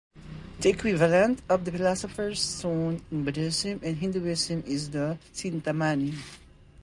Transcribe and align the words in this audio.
The 0.61 0.69
equivalent 0.71 1.43
of 1.47 1.63
the 1.63 1.71
philosopher's 1.71 2.41
stone 2.41 3.03
in 3.11 3.23
Buddhism 3.23 3.81
and 3.83 3.95
Hinduism 3.97 4.63
is 4.65 4.89
the 4.89 5.19
"Cintamani". 5.31 6.17